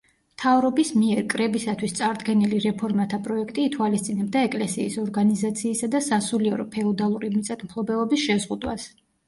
[0.35, 8.91] მთავრობის მიერ კრებისათვის წარდგენილი რეფორმათა პროექტი ითვალისწინებდა ეკლესიის ორგანიზაციისა და სასულიერო ფეოდალური მიწათმფლობელობის შეზღუდვას.